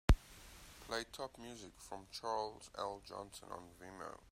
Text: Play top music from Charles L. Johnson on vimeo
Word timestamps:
Play 0.87 1.03
top 1.13 1.37
music 1.37 1.73
from 1.77 2.07
Charles 2.11 2.71
L. 2.75 3.03
Johnson 3.07 3.49
on 3.51 3.69
vimeo 3.79 4.17